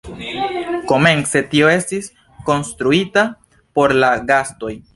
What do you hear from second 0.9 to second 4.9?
Komence tio estis konstruita por la gastoj.